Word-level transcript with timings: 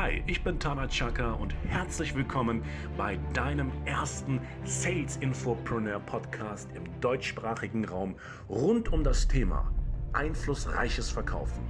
Hi, 0.00 0.22
ich 0.28 0.44
bin 0.44 0.60
Tana 0.60 0.86
Chaka 0.86 1.32
und 1.32 1.52
herzlich 1.66 2.14
willkommen 2.14 2.62
bei 2.96 3.18
deinem 3.34 3.72
ersten 3.84 4.40
Sales 4.62 5.16
Infopreneur 5.16 5.98
Podcast 5.98 6.68
im 6.76 6.84
deutschsprachigen 7.00 7.84
Raum 7.84 8.14
rund 8.48 8.92
um 8.92 9.02
das 9.02 9.26
Thema 9.26 9.72
einflussreiches 10.12 11.10
Verkaufen, 11.10 11.64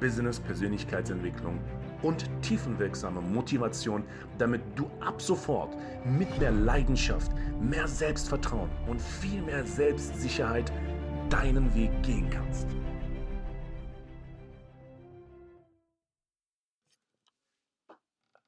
Business, 0.00 0.40
Persönlichkeitsentwicklung 0.40 1.60
und 2.02 2.28
tiefenwirksame 2.42 3.20
Motivation, 3.20 4.02
damit 4.36 4.62
du 4.74 4.90
ab 4.98 5.22
sofort 5.22 5.76
mit 6.04 6.40
mehr 6.40 6.50
Leidenschaft, 6.50 7.30
mehr 7.60 7.86
Selbstvertrauen 7.86 8.68
und 8.88 9.00
viel 9.00 9.42
mehr 9.42 9.64
Selbstsicherheit 9.64 10.72
deinen 11.28 11.72
Weg 11.76 11.92
gehen 12.02 12.28
kannst. 12.30 12.66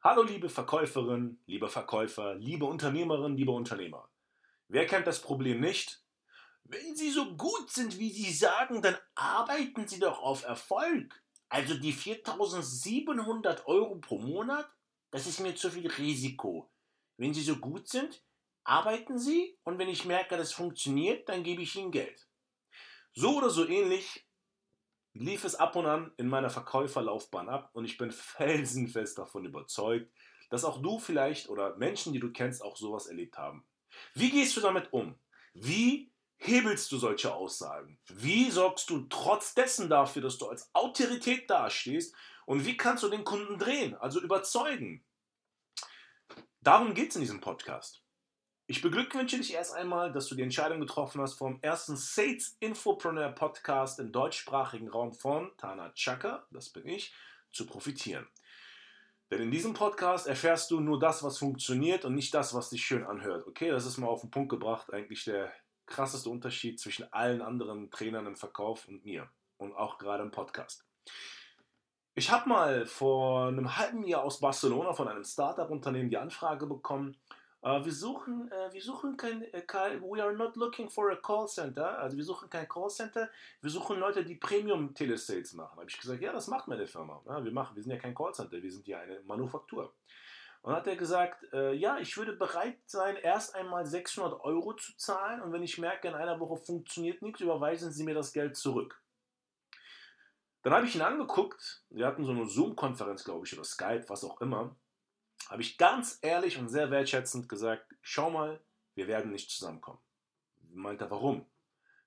Hallo 0.05 0.25
liebe 0.25 0.49
Verkäuferin, 0.49 1.39
lieber 1.47 1.69
Verkäufer, 1.69 2.35
liebe 2.35 2.65
Unternehmerin, 2.65 3.37
lieber 3.37 3.53
Unternehmer. 3.53 4.11
Wer 4.67 4.85
kennt 4.85 5.07
das 5.07 5.23
Problem 5.23 5.61
nicht? 5.61 6.03
Wenn 6.65 6.97
Sie 6.97 7.13
so 7.13 7.37
gut 7.37 7.71
sind, 7.71 8.01
wie 8.01 8.11
Sie 8.11 8.33
sagen, 8.33 8.83
dann 8.83 8.97
arbeiten 9.15 9.87
Sie 9.87 10.01
doch 10.01 10.19
auf 10.19 10.43
Erfolg. 10.43 11.23
Also 11.49 11.75
die 11.75 11.93
4700 11.93 13.69
Euro 13.69 13.95
pro 14.01 14.19
Monat, 14.19 14.69
das 15.13 15.29
ist 15.29 15.39
mir 15.39 15.55
zu 15.55 15.71
viel 15.71 15.87
Risiko. 15.87 16.69
Wenn 17.17 17.33
Sie 17.33 17.43
so 17.43 17.59
gut 17.59 17.87
sind, 17.87 18.25
arbeiten 18.65 19.21
Sie 19.21 19.57
und 19.63 19.79
wenn 19.79 19.89
ich 19.89 20.05
merke, 20.05 20.37
das 20.37 20.53
funktioniert, 20.53 21.29
dann 21.29 21.45
gebe 21.45 21.63
ich 21.63 21.77
Ihnen 21.77 21.93
Geld. 21.93 22.27
So 23.13 23.37
oder 23.37 23.51
so 23.51 23.69
ähnlich 23.69 24.27
lief 25.15 25.45
es 25.45 25.55
ab 25.55 25.77
und 25.77 25.87
an 25.87 26.13
in 26.17 26.29
meiner 26.29 26.51
Verkäuferlaufbahn 26.51 27.49
ab 27.49 27.71
und 27.73 27.85
ich 27.85 27.99
bin 27.99 28.11
felsenfest 28.11 29.19
davon 29.19 29.45
überzeugt, 29.45 30.11
dass 30.51 30.65
auch 30.65 30.83
du 30.83 30.99
vielleicht 30.99 31.49
oder 31.49 31.77
Menschen, 31.77 32.13
die 32.13 32.21
du 32.21 32.31
kennst, 32.33 32.63
auch 32.63 32.77
sowas 32.77 33.07
erlebt 33.07 33.39
haben. 33.39 33.65
Wie 34.15 34.31
gehst 34.31 34.57
du 34.57 34.61
damit 34.61 34.93
um? 34.93 35.19
Wie 35.55 36.13
hebelst 36.37 36.91
du 36.91 36.99
solche 36.99 37.35
Aussagen? 37.35 37.99
Wie 38.09 38.51
sorgst 38.51 38.91
du 38.91 39.07
trotz 39.09 39.55
dessen 39.55 39.89
dafür, 39.89 40.23
dass 40.23 40.39
du 40.39 40.49
als 40.49 40.75
Autorität 40.75 41.49
dastehst? 41.49 42.15
Und 42.47 42.67
wie 42.67 42.77
kannst 42.77 43.05
du 43.05 43.09
den 43.09 43.25
Kunden 43.25 43.59
drehen, 43.59 43.95
also 43.95 44.21
überzeugen? 44.21 45.05
Darum 46.61 46.95
geht 46.95 47.11
es 47.11 47.17
in 47.17 47.23
diesem 47.23 47.41
Podcast. 47.41 48.03
Ich 48.67 48.81
beglückwünsche 48.81 49.39
dich 49.39 49.55
erst 49.55 49.75
einmal, 49.75 50.13
dass 50.13 50.29
du 50.29 50.37
die 50.37 50.43
Entscheidung 50.43 50.79
getroffen 50.81 51.21
hast, 51.21 51.35
vom 51.35 51.59
ersten 51.63 51.97
Sales 51.97 52.57
Infopreneur 52.61 53.31
Podcast 53.31 53.99
im 53.99 54.13
deutschsprachigen 54.13 54.89
Raum 54.89 55.13
von 55.13 55.51
Tana 55.59 55.93
Chaka, 55.95 56.47
das 56.53 56.71
bin 56.71 56.87
ich, 56.87 57.13
zu 57.51 57.67
profitieren. 57.67 58.29
Denn 59.31 59.41
in 59.41 59.51
diesem 59.51 59.75
Podcast 59.75 60.29
erfährst 60.29 60.71
du 60.71 60.79
nur 60.79 61.01
das, 61.01 61.25
was 61.25 61.39
funktioniert 61.39 62.05
und 62.05 62.15
nicht 62.15 62.33
das, 62.35 62.55
was 62.55 62.71
sich 62.71 62.85
schön 62.85 63.05
anhört. 63.05 63.47
Okay, 63.49 63.71
das 63.71 63.85
ist 63.85 63.99
mal 63.99 64.07
auf 64.07 64.21
den 64.21 64.31
Punkt 64.31 64.51
gebracht, 64.51 64.93
eigentlich 64.93 65.25
der 65.25 65.53
krasseste 65.87 66.31
Unterschied 66.31 66.79
zwischen 66.79 67.13
allen 67.13 67.43
anderen 67.43 67.91
Trainern 67.91 68.27
im 68.27 68.37
Verkauf 68.37 68.87
und 68.87 69.05
mir 69.05 69.29
und 69.57 69.75
auch 69.75 69.99
gerade 69.99 70.23
im 70.23 70.31
Podcast. 70.31 70.87
Ich 72.15 72.31
habe 72.31 72.49
mal 72.49 72.87
vor 72.87 73.49
einem 73.49 73.77
halben 73.77 74.05
Jahr 74.05 74.23
aus 74.23 74.39
Barcelona 74.39 74.93
von 74.93 75.09
einem 75.09 75.25
Startup-Unternehmen 75.25 76.11
die 76.11 76.19
Anfrage 76.19 76.67
bekommen, 76.67 77.17
Uh, 77.65 77.85
wir 77.85 77.93
suchen, 77.93 78.51
uh, 78.53 78.73
wir 78.73 78.83
suchen 78.83 79.17
kein, 79.17 79.41
uh, 79.41 80.13
we 80.13 80.21
are 80.21 80.33
not 80.33 80.57
looking 80.57 80.91
for 80.91 81.13
a 81.13 81.17
call 81.17 81.47
center, 81.47 81.97
also 81.97 82.17
wir 82.17 82.25
suchen 82.25 82.51
kein 82.51 82.69
Call 82.69 82.91
Center, 82.91 83.31
wir 83.61 83.71
suchen 83.71 84.01
Leute, 84.01 84.25
die 84.25 84.35
Premium 84.35 84.93
Telesales 84.93 85.53
machen. 85.53 85.77
Habe 85.77 85.89
ich 85.89 85.97
gesagt, 85.97 86.21
ja, 86.21 86.33
das 86.33 86.49
macht 86.49 86.67
meine 86.67 86.89
Firma. 86.89 87.23
Ja, 87.25 87.45
wir 87.45 87.53
machen, 87.53 87.77
wir 87.77 87.83
sind 87.85 87.93
ja 87.93 87.99
kein 87.99 88.17
Call 88.17 88.35
Center, 88.35 88.61
wir 88.61 88.73
sind 88.73 88.89
ja 88.89 88.99
eine 88.99 89.21
Manufaktur. 89.21 89.93
Und 90.63 90.75
hat 90.75 90.89
er 90.89 90.97
gesagt, 90.97 91.45
ja, 91.53 91.99
ich 91.99 92.17
würde 92.17 92.35
bereit 92.35 92.79
sein, 92.87 93.17
erst 93.17 93.57
einmal 93.57 93.85
600 93.85 94.45
Euro 94.45 94.75
zu 94.75 94.97
zahlen 94.97 95.43
und 95.43 95.53
wenn 95.53 95.65
ich 95.65 95.77
merke, 95.79 96.07
in 96.07 96.15
einer 96.15 96.39
Woche 96.39 96.57
funktioniert 96.57 97.21
nichts, 97.21 97.41
überweisen 97.41 97.91
Sie 97.91 98.05
mir 98.05 98.15
das 98.15 98.33
Geld 98.33 98.57
zurück. 98.57 99.03
Dann 100.63 100.73
habe 100.73 100.87
ich 100.87 100.95
ihn 100.95 101.03
angeguckt, 101.03 101.83
wir 101.91 102.07
hatten 102.07 102.25
so 102.25 102.31
eine 102.31 102.47
Zoom-Konferenz, 102.47 103.25
glaube 103.25 103.45
ich, 103.45 103.55
oder 103.55 103.65
Skype, 103.65 104.05
was 104.07 104.23
auch 104.23 104.41
immer 104.41 104.77
habe 105.49 105.63
ich 105.63 105.79
ganz 105.79 106.19
ehrlich 106.23 106.59
und 106.59 106.69
sehr 106.69 106.91
wertschätzend 106.91 107.49
gesagt, 107.49 107.95
schau 108.01 108.31
mal, 108.31 108.63
wir 108.95 109.07
werden 109.07 109.33
nicht 109.33 109.51
zusammenkommen. 109.51 110.01
Meint 110.71 111.01
er, 111.01 111.11
warum? 111.11 111.47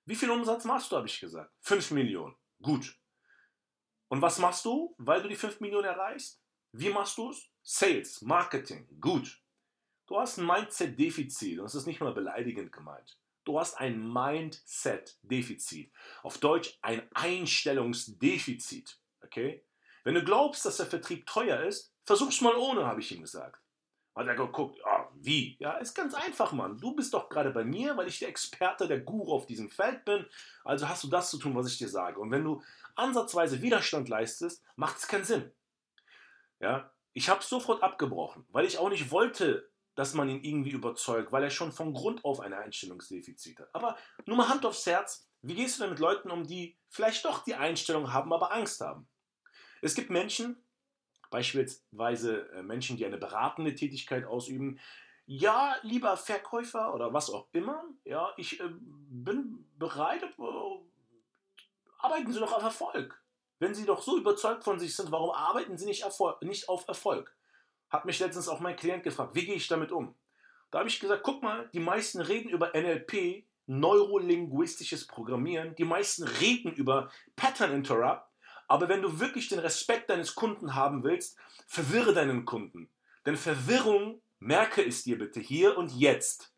Wie 0.04 0.16
viel 0.16 0.30
Umsatz 0.30 0.64
machst 0.64 0.92
du, 0.92 0.96
habe 0.96 1.06
ich 1.06 1.20
gesagt. 1.20 1.52
5 1.62 1.90
Millionen. 1.92 2.36
Gut. 2.62 2.96
Und 4.08 4.22
was 4.22 4.38
machst 4.38 4.64
du, 4.64 4.94
weil 4.98 5.22
du 5.22 5.28
die 5.28 5.36
5 5.36 5.60
Millionen 5.60 5.86
erreichst? 5.86 6.40
Wie 6.72 6.90
machst 6.90 7.18
du 7.18 7.30
es? 7.30 7.50
Sales, 7.62 8.22
Marketing. 8.22 8.88
Gut. 9.00 9.42
Du 10.06 10.18
hast 10.18 10.38
ein 10.38 10.46
Mindset-Defizit 10.46 11.58
und 11.58 11.64
das 11.64 11.74
ist 11.74 11.86
nicht 11.86 12.00
mal 12.00 12.14
beleidigend 12.14 12.70
gemeint. 12.70 13.18
Du 13.44 13.58
hast 13.58 13.74
ein 13.78 14.12
Mindset-Defizit. 14.12 15.92
Auf 16.22 16.38
Deutsch 16.38 16.78
ein 16.82 17.08
Einstellungsdefizit. 17.14 19.00
Okay? 19.22 19.64
Wenn 20.04 20.14
du 20.14 20.24
glaubst, 20.24 20.64
dass 20.64 20.76
der 20.76 20.86
Vertrieb 20.86 21.26
teuer 21.26 21.62
ist, 21.64 21.92
Versuch's 22.06 22.40
mal 22.40 22.54
ohne, 22.56 22.86
habe 22.86 23.00
ich 23.00 23.12
ihm 23.12 23.22
gesagt. 23.22 23.60
Hat 24.14 24.26
er 24.26 24.34
geguckt, 24.34 24.78
ja, 24.78 25.10
wie? 25.16 25.56
Ja, 25.58 25.72
ist 25.72 25.94
ganz 25.94 26.14
einfach, 26.14 26.52
Mann. 26.52 26.78
Du 26.78 26.94
bist 26.94 27.12
doch 27.12 27.28
gerade 27.28 27.50
bei 27.50 27.64
mir, 27.64 27.96
weil 27.96 28.08
ich 28.08 28.20
der 28.20 28.28
Experte, 28.28 28.88
der 28.88 29.00
Guru 29.00 29.34
auf 29.34 29.46
diesem 29.46 29.68
Feld 29.68 30.04
bin. 30.06 30.24
Also 30.64 30.88
hast 30.88 31.04
du 31.04 31.08
das 31.08 31.30
zu 31.30 31.36
tun, 31.36 31.54
was 31.54 31.70
ich 31.70 31.76
dir 31.76 31.88
sage. 31.88 32.18
Und 32.18 32.30
wenn 32.30 32.44
du 32.44 32.62
ansatzweise 32.94 33.60
Widerstand 33.60 34.08
leistest, 34.08 34.64
macht 34.76 34.96
es 34.96 35.08
keinen 35.08 35.24
Sinn. 35.24 35.52
Ja, 36.60 36.90
ich 37.12 37.28
habe 37.28 37.42
sofort 37.42 37.82
abgebrochen, 37.82 38.46
weil 38.50 38.64
ich 38.64 38.78
auch 38.78 38.88
nicht 38.88 39.10
wollte, 39.10 39.68
dass 39.96 40.14
man 40.14 40.28
ihn 40.28 40.42
irgendwie 40.42 40.70
überzeugt, 40.70 41.32
weil 41.32 41.42
er 41.42 41.50
schon 41.50 41.72
von 41.72 41.92
Grund 41.92 42.24
auf 42.24 42.40
ein 42.40 42.54
Einstellungsdefizit 42.54 43.58
hat. 43.58 43.74
Aber 43.74 43.96
nur 44.24 44.36
mal 44.36 44.48
Hand 44.48 44.64
aufs 44.64 44.86
Herz, 44.86 45.28
wie 45.42 45.54
gehst 45.54 45.76
du 45.76 45.82
denn 45.82 45.90
mit 45.90 45.98
Leuten 45.98 46.30
um, 46.30 46.46
die 46.46 46.78
vielleicht 46.88 47.24
doch 47.24 47.44
die 47.44 47.54
Einstellung 47.54 48.12
haben, 48.12 48.32
aber 48.32 48.52
Angst 48.52 48.80
haben? 48.80 49.08
Es 49.82 49.94
gibt 49.94 50.10
Menschen, 50.10 50.65
beispielsweise 51.30 52.50
äh, 52.52 52.62
Menschen, 52.62 52.96
die 52.96 53.06
eine 53.06 53.18
beratende 53.18 53.74
Tätigkeit 53.74 54.24
ausüben, 54.24 54.78
ja, 55.26 55.76
lieber 55.82 56.16
Verkäufer 56.16 56.94
oder 56.94 57.12
was 57.12 57.30
auch 57.30 57.48
immer, 57.52 57.84
ja, 58.04 58.32
ich 58.36 58.60
äh, 58.60 58.68
bin 58.70 59.66
bereit, 59.76 60.22
äh, 60.22 60.42
arbeiten 61.98 62.32
Sie 62.32 62.38
doch 62.38 62.52
auf 62.52 62.62
Erfolg. 62.62 63.20
Wenn 63.58 63.74
Sie 63.74 63.86
doch 63.86 64.02
so 64.02 64.18
überzeugt 64.18 64.64
von 64.64 64.78
sich 64.78 64.94
sind, 64.94 65.10
warum 65.10 65.30
arbeiten 65.30 65.76
Sie 65.78 65.86
nicht, 65.86 66.02
Erfolg, 66.02 66.40
nicht 66.42 66.68
auf 66.68 66.86
Erfolg? 66.86 67.34
Hat 67.88 68.04
mich 68.04 68.18
letztens 68.20 68.48
auch 68.48 68.60
mein 68.60 68.76
Klient 68.76 69.02
gefragt, 69.02 69.34
wie 69.34 69.46
gehe 69.46 69.54
ich 69.54 69.68
damit 69.68 69.90
um? 69.92 70.14
Da 70.70 70.80
habe 70.80 70.88
ich 70.88 71.00
gesagt, 71.00 71.22
guck 71.22 71.42
mal, 71.42 71.68
die 71.72 71.80
meisten 71.80 72.20
reden 72.20 72.50
über 72.50 72.72
NLP, 72.74 73.46
neurolinguistisches 73.66 75.06
Programmieren, 75.06 75.74
die 75.74 75.84
meisten 75.84 76.24
reden 76.24 76.72
über 76.72 77.10
Pattern 77.34 77.72
Interrupt, 77.72 78.28
aber 78.68 78.88
wenn 78.88 79.02
du 79.02 79.20
wirklich 79.20 79.48
den 79.48 79.58
Respekt 79.58 80.10
deines 80.10 80.34
Kunden 80.34 80.74
haben 80.74 81.04
willst, 81.04 81.38
verwirre 81.66 82.14
deinen 82.14 82.44
Kunden. 82.44 82.90
Denn 83.24 83.36
Verwirrung, 83.36 84.22
merke 84.38 84.84
es 84.84 85.04
dir 85.04 85.18
bitte 85.18 85.40
hier 85.40 85.76
und 85.76 85.92
jetzt. 85.92 86.52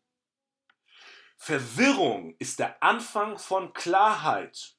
Verwirrung 1.37 2.35
ist 2.39 2.59
der 2.59 2.81
Anfang 2.83 3.37
von 3.37 3.73
Klarheit. 3.73 4.75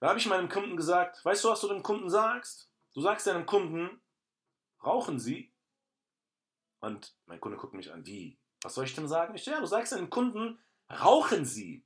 Da 0.00 0.08
habe 0.08 0.18
ich 0.18 0.26
meinem 0.26 0.48
Kunden 0.48 0.76
gesagt, 0.76 1.24
weißt 1.24 1.44
du, 1.44 1.48
was 1.48 1.60
du 1.60 1.68
dem 1.68 1.82
Kunden 1.82 2.10
sagst? 2.10 2.70
Du 2.94 3.00
sagst 3.00 3.26
deinem 3.26 3.46
Kunden, 3.46 4.00
rauchen 4.84 5.18
Sie? 5.18 5.52
Und 6.80 7.14
mein 7.26 7.40
Kunde 7.40 7.58
guckt 7.58 7.74
mich 7.74 7.92
an, 7.92 8.04
wie? 8.06 8.38
Was 8.62 8.74
soll 8.74 8.84
ich 8.84 8.94
denn 8.94 9.08
sagen? 9.08 9.34
Ich, 9.34 9.46
ja, 9.46 9.60
du 9.60 9.66
sagst 9.66 9.92
deinem 9.92 10.10
Kunden, 10.10 10.58
rauchen 10.90 11.44
Sie. 11.44 11.84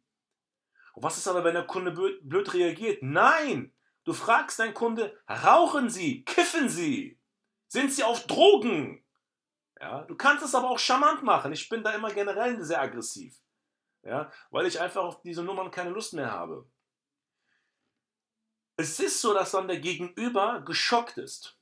Was 0.97 1.19
ist 1.19 1.27
aber, 1.27 1.45
wenn 1.45 1.55
der 1.55 1.67
Kunde 1.67 1.91
blöd 1.91 2.55
reagiert? 2.55 3.03
Nein! 3.03 3.73
Du 4.05 4.13
fragst 4.13 4.59
deinen 4.59 4.75
Kunde, 4.75 5.19
rauchen 5.29 5.89
Sie, 5.89 6.25
kiffen 6.25 6.69
Sie, 6.69 7.19
sind 7.69 7.93
Sie 7.93 8.05
auf 8.05 8.27
Drogen? 8.27 9.03
Ja, 9.81 10.03
du 10.03 10.15
kannst 10.15 10.45
es 10.45 10.55
aber 10.55 10.71
auch 10.71 10.79
charmant 10.79 11.23
machen. 11.23 11.53
Ich 11.53 11.69
bin 11.69 11.83
da 11.83 11.93
immer 11.93 12.13
generell 12.13 12.63
sehr 12.63 12.81
aggressiv. 12.81 13.37
Ja, 14.03 14.31
weil 14.51 14.67
ich 14.67 14.81
einfach 14.81 15.03
auf 15.03 15.23
diese 15.23 15.43
Nummern 15.43 15.71
keine 15.71 15.91
Lust 15.91 16.13
mehr 16.13 16.31
habe. 16.31 16.69
Es 18.77 19.01
ist 19.01 19.21
so, 19.21 19.33
dass 19.33 19.53
dann 19.53 19.69
der 19.69 19.81
Gegenüber 19.81 20.61
geschockt 20.61 21.17
ist. 21.17 21.59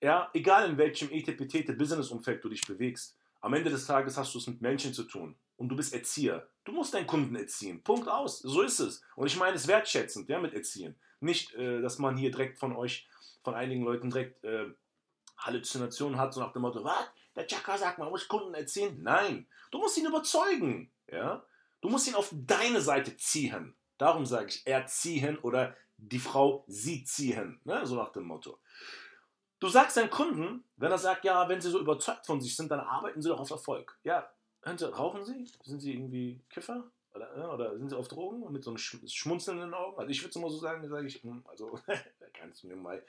Ja, 0.00 0.30
egal 0.32 0.70
in 0.70 0.78
welchem 0.78 1.10
ETPT-Business-Umfeld 1.10 2.44
du 2.44 2.48
dich 2.48 2.64
bewegst. 2.66 3.16
Am 3.40 3.54
Ende 3.54 3.70
des 3.70 3.86
Tages 3.86 4.16
hast 4.16 4.34
du 4.34 4.38
es 4.38 4.46
mit 4.46 4.60
Menschen 4.60 4.94
zu 4.94 5.04
tun 5.04 5.36
und 5.56 5.68
du 5.68 5.76
bist 5.76 5.94
Erzieher. 5.94 6.48
Du 6.64 6.72
musst 6.72 6.94
deinen 6.94 7.06
Kunden 7.06 7.36
erziehen. 7.36 7.82
Punkt 7.82 8.08
aus. 8.08 8.40
So 8.40 8.62
ist 8.62 8.80
es. 8.80 9.02
Und 9.14 9.26
ich 9.26 9.36
meine 9.36 9.56
es 9.56 9.68
wertschätzend, 9.68 10.28
ja, 10.28 10.38
mit 10.38 10.54
Erziehen. 10.54 10.96
Nicht, 11.20 11.54
äh, 11.54 11.80
dass 11.80 11.98
man 11.98 12.16
hier 12.16 12.30
direkt 12.30 12.58
von 12.58 12.74
euch, 12.74 13.08
von 13.42 13.54
einigen 13.54 13.84
Leuten 13.84 14.10
direkt 14.10 14.44
äh, 14.44 14.66
Halluzinationen 15.38 16.18
hat, 16.18 16.34
so 16.34 16.40
nach 16.40 16.52
dem 16.52 16.62
Motto, 16.62 16.82
was? 16.84 17.10
Der 17.34 17.46
Chaka 17.46 17.76
sagt, 17.76 17.98
man 17.98 18.08
muss 18.08 18.28
Kunden 18.28 18.54
erziehen. 18.54 19.02
Nein, 19.02 19.46
du 19.70 19.78
musst 19.78 19.96
ihn 19.98 20.06
überzeugen. 20.06 20.90
Ja? 21.10 21.44
Du 21.80 21.88
musst 21.88 22.08
ihn 22.08 22.14
auf 22.14 22.30
deine 22.32 22.80
Seite 22.80 23.16
ziehen. 23.16 23.76
Darum 23.98 24.26
sage 24.26 24.48
ich 24.48 24.66
erziehen 24.66 25.38
oder 25.38 25.76
die 25.98 26.18
Frau 26.18 26.64
sie 26.66 27.04
ziehen. 27.04 27.60
Ne? 27.64 27.86
So 27.86 27.96
nach 27.96 28.12
dem 28.12 28.24
Motto. 28.24 28.58
Du 29.58 29.68
sagst 29.68 29.96
deinem 29.96 30.10
Kunden, 30.10 30.64
wenn 30.76 30.90
er 30.90 30.98
sagt, 30.98 31.24
ja, 31.24 31.48
wenn 31.48 31.60
sie 31.60 31.70
so 31.70 31.80
überzeugt 31.80 32.26
von 32.26 32.40
sich 32.40 32.54
sind, 32.54 32.70
dann 32.70 32.80
arbeiten 32.80 33.22
sie 33.22 33.28
doch 33.28 33.40
auf 33.40 33.50
Erfolg. 33.50 33.98
Ja, 34.02 34.28
sie, 34.78 34.92
rauchen 34.92 35.24
sie? 35.24 35.48
Sind 35.62 35.80
sie 35.80 35.94
irgendwie 35.94 36.42
Kiffer? 36.50 36.90
Oder, 37.14 37.54
oder 37.54 37.78
sind 37.78 37.88
sie 37.88 37.96
auf 37.96 38.08
Drogen 38.08 38.42
und 38.42 38.52
mit 38.52 38.64
so 38.64 38.70
einem 38.70 38.78
Schmunzeln 38.78 39.58
in 39.58 39.64
den 39.66 39.74
Augen? 39.74 39.98
Also 39.98 40.10
ich 40.10 40.20
würde 40.20 40.30
es 40.30 40.36
immer 40.36 40.50
so 40.50 40.58
sagen, 40.58 40.86
sage 40.88 41.06
ich, 41.06 41.22
hm, 41.22 41.44
also 41.46 41.78
mir 42.64 42.76
mal, 42.76 43.04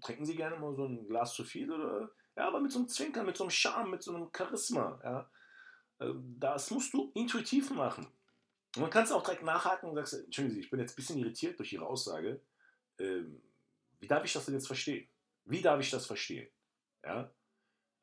trinken 0.00 0.24
Sie 0.24 0.34
gerne 0.34 0.56
mal 0.56 0.74
so 0.74 0.86
ein 0.86 1.06
Glas 1.06 1.34
zu 1.34 1.44
viel 1.44 1.70
oder? 1.70 2.10
Ja, 2.36 2.48
aber 2.48 2.60
mit 2.60 2.72
so 2.72 2.78
einem 2.78 2.88
Zwinkern, 2.88 3.26
mit 3.26 3.36
so 3.36 3.44
einem 3.44 3.50
Charme, 3.50 3.90
mit 3.90 4.02
so 4.02 4.14
einem 4.14 4.30
Charisma, 4.36 5.00
ja. 5.04 5.30
Ähm, 6.00 6.36
das 6.38 6.70
musst 6.70 6.92
du 6.94 7.12
intuitiv 7.14 7.70
machen. 7.70 8.06
Und 8.74 8.82
dann 8.82 8.90
kannst 8.90 9.12
du 9.12 9.16
auch 9.16 9.22
direkt 9.22 9.42
nachhaken 9.42 9.90
und 9.90 9.96
sagst, 9.96 10.14
entschuldigen 10.14 10.54
Sie, 10.54 10.60
ich 10.60 10.70
bin 10.70 10.80
jetzt 10.80 10.92
ein 10.92 10.96
bisschen 10.96 11.18
irritiert 11.18 11.58
durch 11.58 11.72
Ihre 11.72 11.86
Aussage. 11.86 12.40
Ähm, 12.98 13.42
wie 14.00 14.08
darf 14.08 14.24
ich 14.24 14.32
das 14.32 14.46
denn 14.46 14.54
jetzt 14.54 14.66
verstehen? 14.66 15.06
Wie 15.44 15.60
darf 15.60 15.80
ich 15.80 15.90
das 15.90 16.06
verstehen? 16.06 16.48
Ja, 17.04 17.30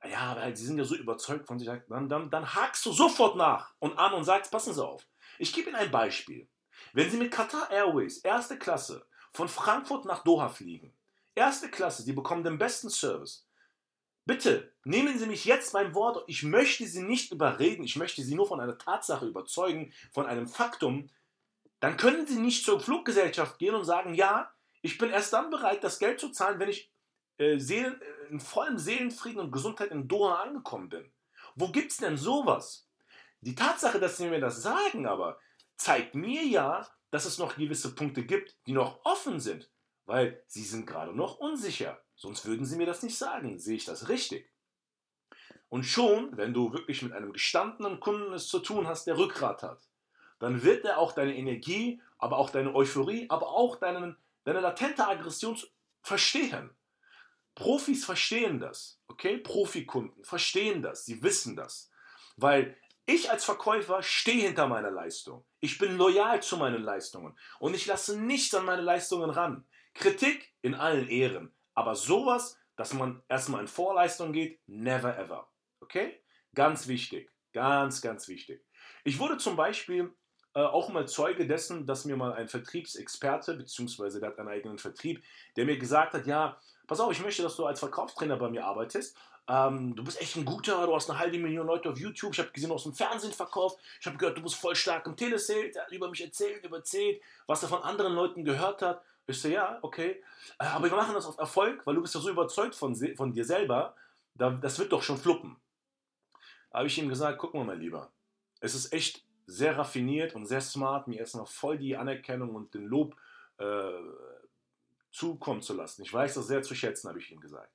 ja, 0.07 0.35
weil 0.35 0.55
sie 0.55 0.65
sind 0.65 0.77
ja 0.77 0.83
so 0.83 0.95
überzeugt 0.95 1.47
von 1.47 1.59
sich, 1.59 1.69
dann, 1.89 2.07
dann, 2.07 2.29
dann 2.29 2.55
hakst 2.55 2.85
du 2.85 2.91
sofort 2.91 3.35
nach 3.35 3.73
und 3.79 3.97
an 3.97 4.13
und 4.13 4.23
sagst, 4.23 4.51
passen 4.51 4.73
Sie 4.73 4.85
auf. 4.85 5.05
Ich 5.39 5.53
gebe 5.53 5.69
Ihnen 5.69 5.75
ein 5.75 5.91
Beispiel. 5.91 6.47
Wenn 6.93 7.09
Sie 7.09 7.17
mit 7.17 7.31
Qatar 7.31 7.69
Airways 7.69 8.19
erste 8.19 8.57
Klasse 8.57 9.05
von 9.33 9.47
Frankfurt 9.47 10.05
nach 10.05 10.23
Doha 10.23 10.49
fliegen, 10.49 10.95
erste 11.35 11.69
Klasse, 11.69 12.03
Sie 12.03 12.13
bekommen 12.13 12.43
den 12.43 12.57
besten 12.57 12.89
Service. 12.89 13.45
Bitte 14.25 14.71
nehmen 14.83 15.17
Sie 15.17 15.25
mich 15.25 15.45
jetzt 15.45 15.73
beim 15.73 15.93
Wort. 15.95 16.23
Ich 16.27 16.43
möchte 16.43 16.85
Sie 16.85 17.01
nicht 17.01 17.31
überreden. 17.31 17.83
Ich 17.83 17.95
möchte 17.95 18.21
Sie 18.21 18.35
nur 18.35 18.47
von 18.47 18.59
einer 18.59 18.77
Tatsache 18.77 19.25
überzeugen, 19.25 19.91
von 20.13 20.27
einem 20.27 20.47
Faktum. 20.47 21.09
Dann 21.79 21.97
können 21.97 22.27
Sie 22.27 22.37
nicht 22.37 22.63
zur 22.63 22.79
Fluggesellschaft 22.79 23.57
gehen 23.57 23.75
und 23.75 23.85
sagen, 23.85 24.13
ja, 24.13 24.51
ich 24.81 24.97
bin 24.97 25.09
erst 25.09 25.33
dann 25.33 25.49
bereit, 25.49 25.83
das 25.83 25.99
Geld 25.99 26.19
zu 26.19 26.29
zahlen, 26.29 26.59
wenn 26.59 26.69
ich 26.69 26.91
äh, 27.37 27.57
Seelen, 27.57 27.99
äh, 28.01 28.05
in 28.29 28.39
vollem 28.39 28.77
Seelenfrieden 28.77 29.39
und 29.39 29.51
Gesundheit 29.51 29.91
in 29.91 30.07
Doha 30.07 30.41
angekommen 30.41 30.89
bin. 30.89 31.11
Wo 31.55 31.71
gibt 31.71 31.91
es 31.91 31.97
denn 31.97 32.17
sowas? 32.17 32.87
Die 33.41 33.55
Tatsache, 33.55 33.99
dass 33.99 34.17
sie 34.17 34.27
mir 34.27 34.39
das 34.39 34.61
sagen, 34.61 35.05
aber 35.05 35.39
zeigt 35.77 36.15
mir 36.15 36.43
ja, 36.43 36.87
dass 37.11 37.25
es 37.25 37.37
noch 37.37 37.55
gewisse 37.55 37.95
Punkte 37.95 38.25
gibt, 38.25 38.57
die 38.67 38.73
noch 38.73 39.03
offen 39.05 39.39
sind, 39.39 39.69
weil 40.05 40.43
sie 40.47 40.63
sind 40.63 40.85
gerade 40.85 41.15
noch 41.15 41.37
unsicher. 41.37 41.99
Sonst 42.15 42.45
würden 42.45 42.65
sie 42.65 42.77
mir 42.77 42.85
das 42.85 43.01
nicht 43.01 43.17
sagen. 43.17 43.57
Sehe 43.59 43.77
ich 43.77 43.85
das 43.85 44.09
richtig? 44.09 44.51
Und 45.69 45.83
schon, 45.83 46.35
wenn 46.35 46.53
du 46.53 46.73
wirklich 46.73 47.01
mit 47.01 47.13
einem 47.13 47.31
gestandenen 47.31 47.99
Kunden 47.99 48.33
es 48.33 48.47
zu 48.47 48.59
tun 48.59 48.87
hast, 48.87 49.05
der 49.05 49.17
Rückgrat 49.17 49.63
hat, 49.63 49.87
dann 50.39 50.63
wird 50.63 50.83
er 50.85 50.97
auch 50.97 51.11
deine 51.11 51.35
Energie, 51.35 52.01
aber 52.17 52.37
auch 52.37 52.49
deine 52.49 52.73
Euphorie, 52.73 53.27
aber 53.29 53.49
auch 53.49 53.75
deinen, 53.77 54.17
deine 54.43 54.61
latente 54.61 55.07
Aggression 55.07 55.57
verstehen. 56.01 56.71
Profis 57.59 58.05
verstehen 58.05 58.57
das, 58.57 59.01
okay? 59.09 59.37
Profikunden 59.37 60.23
verstehen 60.23 60.81
das, 60.81 61.03
sie 61.03 61.21
wissen 61.21 61.57
das. 61.57 61.91
Weil 62.37 62.77
ich 63.05 63.29
als 63.29 63.43
Verkäufer 63.43 64.01
stehe 64.01 64.47
hinter 64.47 64.67
meiner 64.67 64.91
Leistung. 64.91 65.45
Ich 65.59 65.77
bin 65.77 65.97
loyal 65.97 66.41
zu 66.41 66.55
meinen 66.55 66.81
Leistungen 66.81 67.37
und 67.59 67.75
ich 67.75 67.85
lasse 67.85 68.17
nichts 68.17 68.55
an 68.55 68.63
meine 68.63 68.81
Leistungen 68.81 69.29
ran. 69.29 69.67
Kritik 69.93 70.53
in 70.61 70.73
allen 70.73 71.09
Ehren, 71.09 71.53
aber 71.73 71.95
sowas, 71.95 72.57
dass 72.77 72.93
man 72.93 73.21
erstmal 73.27 73.59
in 73.59 73.67
Vorleistung 73.67 74.31
geht, 74.31 74.61
never 74.65 75.17
ever. 75.19 75.51
Okay? 75.81 76.23
Ganz 76.55 76.87
wichtig, 76.87 77.29
ganz, 77.51 78.01
ganz 78.01 78.29
wichtig. 78.29 78.65
Ich 79.03 79.19
wurde 79.19 79.37
zum 79.37 79.57
Beispiel 79.57 80.15
äh, 80.53 80.61
auch 80.61 80.87
mal 80.87 81.09
Zeuge 81.09 81.45
dessen, 81.45 81.85
dass 81.85 82.05
mir 82.05 82.15
mal 82.15 82.31
ein 82.31 82.47
Vertriebsexperte, 82.47 83.55
beziehungsweise 83.55 84.21
der 84.21 84.29
hat 84.29 84.39
einen 84.39 84.47
eigenen 84.47 84.77
Vertrieb, 84.77 85.21
der 85.57 85.65
mir 85.65 85.77
gesagt 85.77 86.13
hat, 86.13 86.25
ja, 86.25 86.57
pass 86.89 86.99
auf, 86.99 87.11
ich 87.11 87.21
möchte, 87.21 87.43
dass 87.43 87.55
du 87.55 87.65
als 87.65 87.79
Verkaufstrainer 87.79 88.35
bei 88.35 88.49
mir 88.49 88.65
arbeitest. 88.65 89.15
Ähm, 89.47 89.95
du 89.95 90.03
bist 90.03 90.19
echt 90.19 90.35
ein 90.35 90.43
guter, 90.43 90.85
du 90.85 90.95
hast 90.95 91.09
eine 91.09 91.19
halbe 91.19 91.37
Million 91.37 91.67
Leute 91.67 91.89
auf 91.89 91.99
YouTube. 91.99 92.33
Ich 92.33 92.39
habe 92.39 92.49
gesehen, 92.49 92.69
du 92.69 92.75
hast 92.75 92.87
im 92.87 92.93
Fernsehen 92.93 93.31
verkauft. 93.31 93.79
Ich 94.01 94.07
habe 94.07 94.17
gehört, 94.17 94.37
du 94.37 94.41
bist 94.41 94.55
voll 94.55 94.75
stark 94.75 95.05
im 95.05 95.15
Telesales. 95.15 95.75
Er 95.75 95.85
hat 95.85 95.91
über 95.91 96.09
mich 96.09 96.21
erzählt, 96.21 96.65
überzählt, 96.65 97.21
was 97.45 97.61
er 97.61 97.69
von 97.69 97.83
anderen 97.83 98.13
Leuten 98.13 98.43
gehört 98.43 98.81
hat. 98.81 99.03
Ich 99.27 99.39
so, 99.39 99.47
ja, 99.47 99.77
okay. 99.83 100.23
Äh, 100.57 100.65
aber 100.65 100.89
wir 100.89 100.97
machen 100.97 101.13
das 101.13 101.27
auf 101.27 101.37
Erfolg, 101.37 101.85
weil 101.85 101.93
du 101.93 102.01
bist 102.01 102.15
ja 102.15 102.21
so 102.21 102.29
überzeugt 102.29 102.73
von, 102.73 102.95
von 103.15 103.31
dir 103.31 103.45
selber. 103.45 103.95
das 104.33 104.79
wird 104.79 104.91
doch 104.91 105.03
schon 105.03 105.17
fluppen. 105.17 105.57
Da 106.71 106.79
habe 106.79 106.87
ich 106.87 106.97
ihm 106.97 107.07
gesagt, 107.07 107.37
guck 107.37 107.53
mal, 107.53 107.65
mein 107.65 107.79
Lieber. 107.79 108.11
Es 108.61 108.73
ist 108.73 108.91
echt 108.93 109.23
sehr 109.45 109.77
raffiniert 109.77 110.33
und 110.33 110.47
sehr 110.47 110.61
smart, 110.61 111.07
mir 111.07 111.19
erstmal 111.19 111.45
voll 111.45 111.77
die 111.77 111.95
Anerkennung 111.95 112.55
und 112.55 112.73
den 112.73 112.85
Lob 112.85 113.15
äh, 113.59 113.91
zukommen 115.11 115.61
zu 115.61 115.73
lassen. 115.73 116.03
Ich 116.03 116.13
weiß 116.13 116.35
das 116.35 116.47
sehr 116.47 116.61
zu 116.61 116.75
schätzen, 116.75 117.09
habe 117.09 117.19
ich 117.19 117.31
ihm 117.31 117.39
gesagt. 117.39 117.73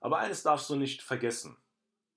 Aber 0.00 0.18
eines 0.18 0.42
darfst 0.42 0.68
du 0.70 0.76
nicht 0.76 1.02
vergessen. 1.02 1.56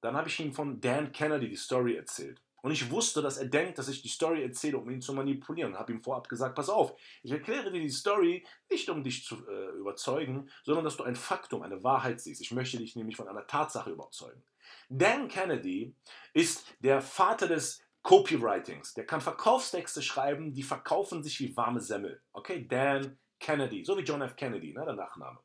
Dann 0.02 0.16
habe 0.16 0.30
ich 0.30 0.40
ihm 0.40 0.54
von 0.54 0.80
Dan 0.82 1.12
Kennedy 1.12 1.50
die 1.50 1.56
Story 1.56 1.96
erzählt. 1.96 2.42
Und 2.62 2.72
ich 2.72 2.92
wusste, 2.92 3.22
dass 3.22 3.38
er 3.38 3.46
denkt, 3.46 3.78
dass 3.78 3.88
ich 3.88 4.02
die 4.02 4.10
Story 4.10 4.44
erzähle, 4.44 4.78
um 4.78 4.90
ihn 4.90 5.02
zu 5.02 5.14
manipulieren. 5.14 5.72
Und 5.72 5.80
habe 5.80 5.94
ihm 5.94 6.02
vorab 6.02 6.28
gesagt, 6.28 6.56
pass 6.56 6.70
auf, 6.70 7.00
ich 7.24 7.32
erkläre 7.32 7.72
dir 7.72 7.80
die 7.80 7.90
Story 7.90 8.46
nicht, 8.70 8.90
um 8.90 9.04
dich 9.04 9.24
zu 9.24 9.36
äh, 9.48 9.78
überzeugen, 9.78 10.50
sondern 10.64 10.84
dass 10.84 10.98
du 10.98 11.04
ein 11.04 11.16
Faktum, 11.16 11.62
eine 11.62 11.84
Wahrheit 11.84 12.20
siehst. 12.20 12.42
Ich 12.42 12.52
möchte 12.52 12.78
dich 12.78 12.96
nämlich 12.96 13.16
von 13.16 13.28
einer 13.28 13.48
Tatsache 13.48 13.92
überzeugen. 13.92 14.44
Dan 14.90 15.28
Kennedy 15.28 15.96
ist 16.34 16.66
der 16.80 17.02
Vater 17.02 17.48
des 17.48 17.82
Copywritings. 18.02 18.94
Der 18.94 19.06
kann 19.06 19.22
Verkaufstexte 19.22 20.02
schreiben, 20.02 20.54
die 20.54 20.64
verkaufen 20.64 21.24
sich 21.24 21.40
wie 21.40 21.56
warme 21.56 21.80
Semmel. 21.80 22.22
Okay, 22.34 22.68
Dan 22.68 23.18
Kennedy, 23.48 23.84
so 23.86 23.98
wie 23.98 24.02
John 24.02 24.22
F. 24.22 24.36
Kennedy, 24.36 24.74
ne, 24.74 24.84
der 24.84 24.96
Nachname. 24.96 25.40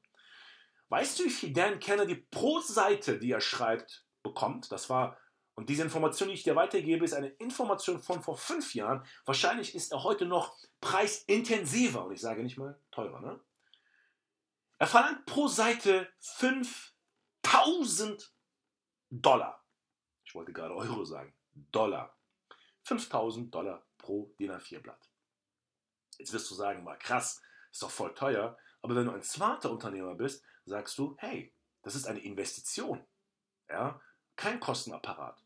Weißt 0.89 1.21
du, 1.21 1.25
wie 1.25 1.31
viel 1.31 1.53
Dan 1.53 1.79
Kennedy 1.79 2.17
pro 2.17 2.59
Seite, 2.59 3.21
die 3.21 3.31
er 3.31 3.41
schreibt, 3.41 4.05
bekommt? 4.25 4.73
Das 4.73 4.91
war, 4.91 5.17
und 5.55 5.69
diese 5.69 5.85
Information, 5.85 6.29
die 6.29 6.35
ich 6.35 6.43
dir 6.43 6.57
weitergebe, 6.57 7.05
ist 7.05 7.13
eine 7.13 7.29
Information 7.29 8.03
von 8.03 8.21
vor 8.21 8.37
fünf 8.37 8.75
Jahren. 8.75 9.07
Wahrscheinlich 9.25 9.77
ist 9.77 9.93
er 9.93 10.03
heute 10.03 10.27
noch 10.27 10.59
preisintensiver, 10.81 12.07
und 12.07 12.13
ich 12.13 12.21
sage 12.21 12.43
nicht 12.43 12.59
mal 12.59 12.77
teurer, 12.91 13.21
ne? 13.21 13.39
Er 14.79 14.89
verlangt 14.89 15.25
pro 15.25 15.47
Seite 15.47 16.13
5000 16.19 18.35
Dollar. 19.11 19.65
Ich 20.25 20.35
wollte 20.35 20.53
gerade 20.53 20.75
Euro 20.75 21.05
sagen. 21.05 21.33
Dollar. 21.71 22.19
5000 22.83 23.55
Dollar 23.55 23.87
pro 23.97 24.35
DIN 24.41 24.51
A4-Blatt. 24.51 25.09
Jetzt 26.19 26.33
wirst 26.33 26.51
du 26.51 26.57
sagen, 26.57 26.83
mal 26.83 26.99
krass, 26.99 27.41
ist 27.73 27.83
doch 27.83 27.91
voll 27.91 28.15
teuer. 28.15 28.57
Aber 28.83 28.95
wenn 28.95 29.07
du 29.07 29.13
ein 29.13 29.23
smarter 29.23 29.71
Unternehmer 29.71 30.15
bist, 30.15 30.45
sagst 30.65 30.97
du, 30.99 31.17
hey, 31.19 31.53
das 31.83 31.95
ist 31.95 32.07
eine 32.07 32.21
Investition. 32.21 33.05
Ja? 33.69 34.01
Kein 34.37 34.61
Kostenapparat. 34.61 35.43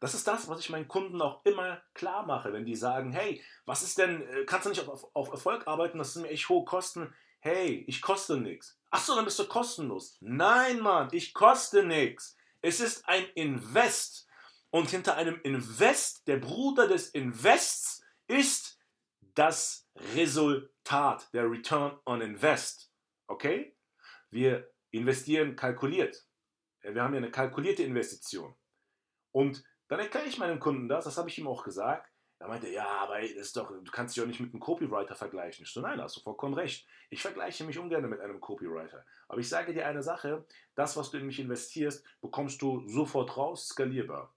Das 0.00 0.14
ist 0.14 0.26
das, 0.26 0.48
was 0.48 0.60
ich 0.60 0.70
meinen 0.70 0.88
Kunden 0.88 1.20
auch 1.22 1.44
immer 1.44 1.80
klar 1.94 2.26
mache, 2.26 2.52
wenn 2.52 2.66
die 2.66 2.76
sagen, 2.76 3.12
hey, 3.12 3.42
was 3.64 3.82
ist 3.82 3.98
denn, 3.98 4.22
äh, 4.28 4.44
kannst 4.44 4.66
du 4.66 4.70
nicht 4.70 4.86
auf, 4.86 5.06
auf 5.14 5.30
Erfolg 5.30 5.66
arbeiten, 5.66 5.98
das 5.98 6.12
sind 6.12 6.22
mir 6.22 6.28
echt 6.28 6.48
hohe 6.48 6.64
Kosten. 6.64 7.14
Hey, 7.40 7.84
ich 7.86 8.02
koste 8.02 8.36
nichts. 8.36 8.78
Achso, 8.90 9.14
dann 9.14 9.24
bist 9.24 9.38
du 9.38 9.46
kostenlos. 9.46 10.16
Nein, 10.20 10.80
Mann, 10.80 11.08
ich 11.12 11.32
koste 11.32 11.84
nichts. 11.84 12.36
Es 12.60 12.80
ist 12.80 13.08
ein 13.08 13.24
Invest. 13.34 14.26
Und 14.70 14.90
hinter 14.90 15.16
einem 15.16 15.40
Invest, 15.42 16.26
der 16.26 16.38
Bruder 16.38 16.88
des 16.88 17.10
Invests, 17.10 18.02
ist 18.26 18.75
das 19.36 19.88
Resultat, 20.14 21.32
der 21.32 21.48
Return 21.48 21.98
on 22.04 22.20
Invest. 22.20 22.92
Okay? 23.28 23.76
Wir 24.30 24.72
investieren 24.90 25.54
kalkuliert. 25.54 26.26
Wir 26.82 27.02
haben 27.02 27.14
ja 27.14 27.18
eine 27.18 27.30
kalkulierte 27.30 27.82
Investition. 27.82 28.54
Und 29.32 29.62
dann 29.88 30.00
erkläre 30.00 30.26
ich 30.26 30.38
meinem 30.38 30.58
Kunden 30.58 30.88
das, 30.88 31.04
das 31.04 31.18
habe 31.18 31.28
ich 31.28 31.38
ihm 31.38 31.46
auch 31.46 31.62
gesagt. 31.62 32.10
Er 32.38 32.48
meinte, 32.48 32.68
ja, 32.68 32.86
aber 32.86 33.20
das 33.20 33.30
ist 33.30 33.56
doch, 33.56 33.70
du 33.70 33.90
kannst 33.90 34.14
dich 34.14 34.22
auch 34.22 34.26
nicht 34.26 34.40
mit 34.40 34.52
einem 34.52 34.60
Copywriter 34.60 35.14
vergleichen. 35.14 35.64
Ich 35.64 35.72
so, 35.72 35.80
nein, 35.80 36.00
hast 36.00 36.16
du 36.16 36.20
vollkommen 36.20 36.54
recht. 36.54 36.86
Ich 37.08 37.22
vergleiche 37.22 37.64
mich 37.64 37.78
ungern 37.78 38.08
mit 38.08 38.20
einem 38.20 38.40
Copywriter. 38.40 39.06
Aber 39.28 39.40
ich 39.40 39.48
sage 39.48 39.72
dir 39.72 39.86
eine 39.86 40.02
Sache, 40.02 40.44
das, 40.74 40.96
was 40.96 41.10
du 41.10 41.18
in 41.18 41.26
mich 41.26 41.40
investierst, 41.40 42.04
bekommst 42.20 42.60
du 42.60 42.86
sofort 42.88 43.36
raus, 43.36 43.68
skalierbar. 43.68 44.35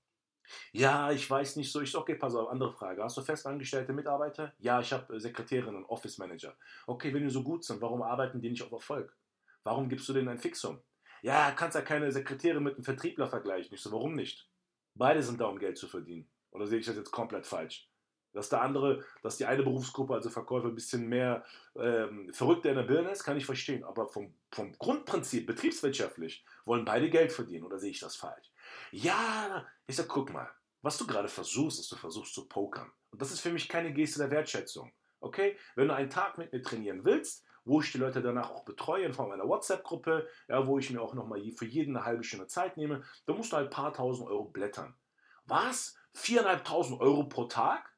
Ja, 0.72 1.12
ich 1.12 1.30
weiß 1.30 1.56
nicht 1.56 1.72
so. 1.72 1.82
Ich 1.82 1.92
so, 1.92 2.00
okay, 2.00 2.16
pass 2.16 2.36
auf, 2.36 2.50
andere 2.50 2.72
Frage. 2.72 3.04
Hast 3.04 3.18
du 3.18 3.22
festangestellte 3.22 3.94
Mitarbeiter? 3.94 4.54
Ja, 4.60 4.80
ich 4.80 4.92
habe 4.94 5.16
äh, 5.16 5.20
Sekretärinnen 5.20 5.76
und 5.76 5.86
Office 5.86 6.18
Manager. 6.18 6.56
Okay, 6.88 7.14
wenn 7.14 7.24
die 7.24 7.30
so 7.30 7.44
gut 7.44 7.64
sind, 7.64 7.82
warum 7.82 8.02
arbeiten 8.02 8.42
die 8.42 8.50
nicht 8.50 8.64
auf 8.64 8.72
Erfolg? 8.72 9.16
Warum 9.64 9.90
gibst 9.90 10.08
du 10.10 10.14
denen 10.14 10.30
ein 10.30 10.40
Fixum? 10.40 10.82
Ja, 11.22 11.52
kannst 11.52 11.76
ja 11.76 11.82
keine 11.82 12.12
Sekretärin 12.12 12.64
mit 12.64 12.76
einem 12.76 12.84
Vertriebler 12.84 13.28
vergleichen. 13.28 13.74
Ich 13.74 13.82
so, 13.82 13.92
warum 13.92 14.16
nicht? 14.16 14.50
Beide 14.96 15.22
sind 15.22 15.40
da, 15.40 15.46
um 15.46 15.60
Geld 15.60 15.78
zu 15.78 15.88
verdienen. 15.88 16.30
Oder 16.52 16.66
sehe 16.66 16.80
ich 16.80 16.86
das 16.86 16.96
jetzt 16.96 17.12
komplett 17.12 17.46
falsch? 17.46 17.90
Dass 18.32 18.50
der 18.50 18.62
andere, 18.62 19.04
dass 19.24 19.38
die 19.38 19.46
eine 19.46 19.64
Berufsgruppe, 19.64 20.14
also 20.14 20.30
Verkäufer, 20.30 20.68
ein 20.68 20.76
bisschen 20.76 21.08
mehr 21.08 21.44
ähm, 21.76 22.32
verrückter 22.32 22.70
in 22.70 22.76
der 22.76 22.84
Birne 22.84 23.10
ist, 23.10 23.24
kann 23.24 23.38
ich 23.38 23.46
verstehen. 23.46 23.84
Aber 23.84 24.08
vom, 24.08 24.34
vom 24.52 24.72
Grundprinzip, 24.78 25.48
betriebswirtschaftlich, 25.48 26.46
wollen 26.66 26.86
beide 26.86 27.10
Geld 27.10 27.32
verdienen. 27.32 27.66
Oder 27.66 27.80
sehe 27.80 27.92
ich 27.92 28.00
das 28.00 28.16
falsch? 28.16 28.52
Ja, 28.92 29.68
ich 29.88 29.96
sag, 29.96 30.08
guck 30.08 30.32
mal, 30.32 30.50
was 30.82 30.98
du 30.98 31.06
gerade 31.06 31.28
versuchst, 31.28 31.80
ist, 31.80 31.92
du 31.92 31.96
versuchst 31.96 32.34
zu 32.34 32.48
pokern. 32.48 32.92
Und 33.12 33.22
das 33.22 33.32
ist 33.32 33.42
für 33.42 33.52
mich 33.52 33.68
keine 33.68 33.94
Geste 33.94 34.20
der 34.20 34.32
Wertschätzung. 34.32 34.92
Okay? 35.20 35.58
Wenn 35.76 35.88
du 35.88 35.96
einen 35.96 36.10
Tag 36.10 36.38
mit 36.38 36.54
mir 36.54 36.62
trainieren 36.62 37.04
willst, 37.04 37.46
wo 37.66 37.82
ich 37.82 37.92
die 37.92 37.98
Leute 37.98 38.22
danach 38.22 38.50
auch 38.50 38.66
betreue 38.66 39.06
in 39.06 39.14
Form 39.14 39.32
einer 39.32 39.48
WhatsApp-Gruppe, 39.48 40.28
ja, 40.48 40.66
wo 40.66 40.80
ich 40.80 40.90
mir 40.90 41.02
auch 41.02 41.14
nochmal 41.14 41.42
für 41.56 41.66
jeden 41.66 41.96
eine 41.96 42.06
halbe 42.06 42.24
Stunde 42.24 42.48
Zeit 42.48 42.78
nehme. 42.78 43.04
Da 43.26 43.34
musst 43.34 43.52
du 43.52 43.58
halt 43.58 43.68
ein 43.68 43.74
paar 43.74 43.94
tausend 43.94 44.28
Euro 44.28 44.46
blättern. 44.46 44.98
Was? 45.46 45.96
4.500 46.16 47.00
Euro 47.00 47.26
pro 47.26 47.46
Tag? 47.46 47.94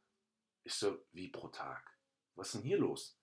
Ich 0.64 0.74
so, 0.74 0.98
wie 1.12 1.30
pro 1.30 1.48
Tag? 1.48 1.84
Was 2.36 2.48
ist 2.48 2.56
denn 2.56 2.64
hier 2.64 2.80
los? 2.80 3.18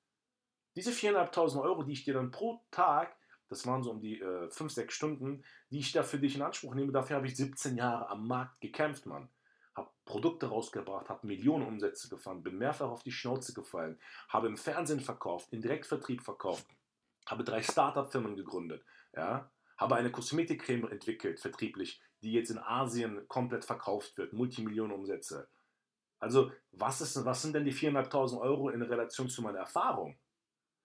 Diese 0.77 0.91
4.500 0.91 1.63
Euro, 1.63 1.83
die 1.83 1.93
ich 1.93 2.05
dir 2.05 2.15
dann 2.15 2.31
pro 2.31 2.65
Tag, 2.71 3.17
das 3.49 3.67
waren 3.67 3.83
so 3.83 3.91
um 3.91 4.01
die 4.01 4.21
äh, 4.21 4.51
5, 4.51 4.73
6 4.73 4.95
Stunden, 4.95 5.45
die 5.71 5.79
ich 5.79 5.93
da 5.93 6.03
für 6.03 6.19
dich 6.19 6.37
in 6.37 6.43
Anspruch 6.43 6.75
nehme, 6.75 6.93
dafür 6.93 7.17
habe 7.17 7.27
ich 7.27 7.37
17 7.37 7.77
Jahre 7.77 8.09
am 8.11 8.27
Markt 8.27 8.61
gekämpft, 8.61 9.07
Mann 9.07 9.29
habe 9.79 9.91
Produkte 10.05 10.47
rausgebracht, 10.47 11.09
habe 11.09 11.27
Millionen 11.27 11.67
Umsätze 11.67 12.09
gefahren, 12.09 12.43
bin 12.43 12.59
mehrfach 12.59 12.91
auf 12.91 13.03
die 13.03 13.13
Schnauze 13.13 13.55
gefallen, 13.55 13.99
habe 14.29 14.49
im 14.49 14.57
Fernsehen 14.57 15.01
verkauft, 15.01 15.53
in 15.53 15.63
Direktvertrieb 15.63 16.23
verkauft, 16.23 16.67
habe 17.27 17.45
drei 17.45 17.63
Startup-Firmen 17.63 18.37
gegründet, 18.37 18.85
ja, 19.17 19.51
habe 19.79 19.95
eine 19.95 20.11
Kosmetikcreme 20.11 20.91
entwickelt, 20.91 21.41
vertrieblich, 21.41 22.03
die 22.23 22.33
jetzt 22.33 22.51
in 22.51 22.59
Asien 22.59 23.27
komplett 23.29 23.65
verkauft 23.65 24.19
wird, 24.19 24.33
Multimillionen 24.33 24.93
Umsätze. 24.93 25.49
Also, 26.19 26.51
was, 26.73 27.01
ist, 27.01 27.25
was 27.25 27.43
sind 27.43 27.55
denn 27.55 27.65
die 27.65 27.73
4.500 27.73 28.41
Euro 28.41 28.71
in 28.71 28.83
Relation 28.83 29.29
zu 29.29 29.41
meiner 29.41 29.61
Erfahrung? 29.61 30.19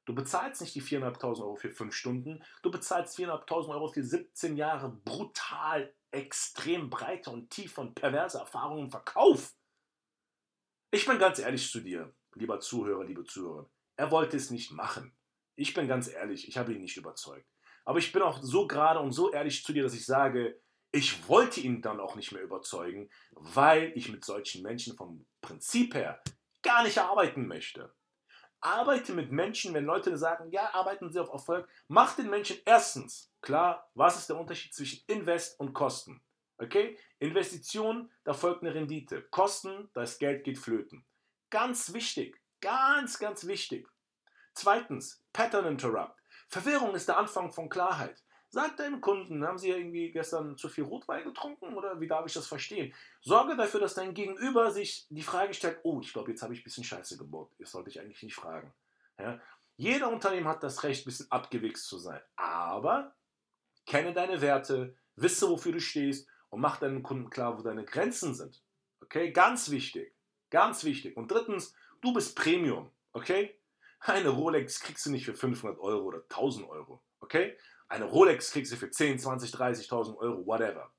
Du 0.05 0.13
bezahlst 0.13 0.62
nicht 0.62 0.75
die 0.75 0.81
4.500 0.81 1.41
Euro 1.41 1.55
für 1.55 1.72
5 1.72 1.93
Stunden, 1.93 2.43
du 2.62 2.72
bezahlst 2.72 3.17
4.500 3.17 3.69
Euro 3.69 3.88
für 3.88 4.03
17 4.03 4.57
Jahre 4.57 4.89
brutal 4.89 5.93
extrem 6.12 6.89
breite 6.89 7.29
und 7.29 7.50
tiefe 7.50 7.81
und 7.81 7.95
perverse 7.95 8.38
Erfahrungen 8.38 8.86
im 8.86 8.91
Verkauf. 8.91 9.53
Ich 10.91 11.05
bin 11.05 11.17
ganz 11.17 11.39
ehrlich 11.39 11.72
zu 11.72 11.79
dir, 11.79 12.13
lieber 12.36 12.60
Zuhörer, 12.60 13.03
liebe 13.03 13.24
Zuhörer. 13.24 13.69
Er 13.95 14.12
wollte 14.12 14.38
es 14.38 14.51
nicht 14.51 14.72
machen. 14.72 15.15
Ich 15.55 15.74
bin 15.74 15.88
ganz 15.88 16.07
ehrlich, 16.07 16.48
ich 16.48 16.57
habe 16.57 16.74
ihn 16.74 16.81
nicht 16.81 16.98
überzeugt. 16.98 17.48
Aber 17.86 18.00
ich 18.00 18.12
bin 18.12 18.22
auch 18.22 18.41
so 18.41 18.67
gerade 18.67 19.00
und 19.00 19.12
so 19.12 19.31
ehrlich 19.31 19.63
zu 19.63 19.74
dir, 19.74 19.83
dass 19.83 19.93
ich 19.93 20.05
sage, 20.05 20.60
ich 20.91 21.27
wollte 21.27 21.62
ihn 21.62 21.81
dann 21.81 22.00
auch 22.00 22.15
nicht 22.15 22.31
mehr 22.31 22.43
überzeugen, 22.43 23.10
weil 23.31 23.91
ich 23.95 24.10
mit 24.10 24.24
solchen 24.24 24.62
Menschen 24.62 24.95
vom 24.95 25.25
Prinzip 25.41 25.95
her 25.95 26.22
gar 26.62 26.83
nicht 26.83 27.00
arbeiten 27.00 27.48
möchte. 27.48 27.93
Arbeite 28.63 29.13
mit 29.13 29.32
Menschen, 29.32 29.74
wenn 29.74 29.86
Leute 29.86 30.17
sagen, 30.17 30.50
ja, 30.50 30.74
arbeiten 30.74 31.12
Sie 31.12 31.20
auf 31.20 31.32
Erfolg, 31.32 31.67
mach 31.89 32.15
den 32.15 32.29
Menschen 32.29 32.58
erstens 32.65 33.29
klar, 33.41 33.89
was 33.93 34.17
ist 34.17 34.29
der 34.29 34.39
Unterschied 34.39 34.74
zwischen 34.74 35.03
Invest 35.08 35.60
und 35.60 35.74
Kosten. 35.74 36.24
Okay? 36.58 36.98
Investition, 37.20 38.10
da 38.24 38.34
folgt 38.34 38.63
eine 38.63 38.74
Rendite. 38.74 39.22
Kosten, 39.24 39.89
das 39.93 40.17
Geld 40.17 40.46
geht 40.46 40.58
flöten. 40.58 41.05
Ganz 41.50 41.93
wichtig, 41.93 42.41
ganz, 42.62 43.20
ganz 43.20 43.46
wichtig. 43.46 43.88
Zweitens, 44.53 45.22
Pattern 45.34 45.65
Interrupt. 45.65 46.17
Verwirrung 46.48 46.96
ist 46.96 47.08
der 47.08 47.17
Anfang 47.17 47.51
von 47.51 47.67
Klarheit. 47.67 48.24
Sag 48.53 48.77
deinem 48.77 49.01
Kunden, 49.01 49.43
haben 49.48 49.57
Sie 49.57 49.72
irgendwie 49.72 50.12
gestern 50.12 50.55
zu 50.55 50.69
viel 50.69 50.83
Rotwein 50.83 51.24
getrunken 51.24 51.74
oder 51.74 52.00
wie 52.00 52.05
darf 52.05 52.24
ich 52.27 52.33
das 52.33 52.45
verstehen? 52.45 52.93
Sorge 53.19 53.55
dafür, 53.55 53.79
dass 53.79 53.95
dein 53.95 54.13
Gegenüber 54.13 54.69
sich 54.69 55.07
die 55.10 55.24
Frage 55.24 55.55
stellt, 55.55 55.79
oh, 55.81 56.00
ich 56.03 56.13
glaube, 56.13 56.29
jetzt 56.29 56.43
habe 56.43 56.53
ich 56.53 56.60
ein 56.60 56.63
bisschen 56.63 56.83
Scheiße 56.83 57.17
gebaut. 57.17 57.50
Das 57.57 57.72
sollte 57.72 57.89
ich 57.89 58.00
eigentlich 58.00 58.22
nicht 58.22 58.36
fragen. 58.36 58.72
Ja? 59.17 59.41
Jeder 59.75 60.07
Unternehmen 60.07 60.48
hat 60.48 60.62
das 60.62 60.83
Recht, 60.83 61.01
ein 61.01 61.05
bisschen 61.05 61.31
abgewichst 61.31 61.88
zu 61.88 61.98
sein. 61.98 62.22
Aber 62.36 63.15
kenne 63.88 64.13
deine 64.13 64.39
Werte, 64.39 64.95
wisse, 65.15 65.50
wofür 65.50 65.72
du 65.72 65.79
stehst 65.79 66.29
und 66.51 66.62
mach 66.62 66.77
deinen 66.77 67.01
Kunden 67.01 67.31
klar, 67.31 67.57
wo 67.57 67.63
deine 67.63 67.86
Grenzen 67.86 68.36
sind. 68.36 68.62
Okay, 69.01 69.31
ganz 69.31 69.72
wichtig. 69.72 70.13
Ganz 70.51 70.83
wichtig. 70.83 71.17
Und 71.17 71.31
drittens, 71.31 71.74
du 72.01 72.13
bist 72.13 72.36
Premium. 72.36 72.91
Okay? 73.13 73.60
Eine 74.00 74.29
Rolex 74.29 74.79
kriegst 74.79 75.07
du 75.07 75.10
nicht 75.10 75.25
für 75.25 75.33
500 75.33 75.79
Euro 75.79 76.03
oder 76.03 76.19
1000 76.19 76.69
Euro. 76.69 77.01
Okay? 77.19 77.57
Eine 77.93 78.05
Rolex 78.05 78.50
kriegst 78.50 78.71
du 78.71 78.75
für 78.75 78.89
10, 78.89 79.19
20, 79.19 79.53
30.000 79.53 80.17
Euro, 80.17 80.47
whatever. 80.47 80.91